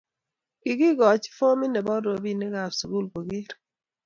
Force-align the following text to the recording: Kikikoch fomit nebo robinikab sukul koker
Kikikoch 0.61 1.25
fomit 1.37 1.71
nebo 1.73 1.93
robinikab 2.05 2.71
sukul 2.79 3.05
koker 3.13 3.49